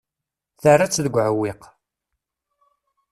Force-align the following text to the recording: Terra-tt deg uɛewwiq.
Terra-tt 0.61 1.03
deg 1.05 1.15
uɛewwiq. 1.15 1.61